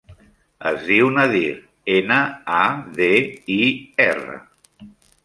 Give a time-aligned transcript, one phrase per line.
[0.69, 1.51] Es diu Nadir:
[1.95, 2.17] ena,
[2.61, 2.63] a,
[2.97, 3.11] de,
[3.57, 3.61] i,
[4.07, 4.39] erra.